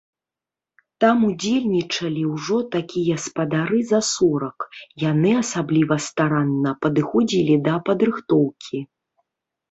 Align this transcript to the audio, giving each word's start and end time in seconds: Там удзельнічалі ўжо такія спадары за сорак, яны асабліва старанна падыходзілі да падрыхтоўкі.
Там 1.03 1.17
удзельнічалі 1.25 2.21
ўжо 2.35 2.55
такія 2.75 3.17
спадары 3.25 3.81
за 3.91 3.99
сорак, 4.11 4.65
яны 5.03 5.33
асабліва 5.41 5.97
старанна 6.07 6.73
падыходзілі 6.87 7.59
да 7.69 7.75
падрыхтоўкі. 7.91 8.77